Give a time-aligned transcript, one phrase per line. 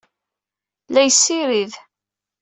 [0.95, 1.71] La yessirid.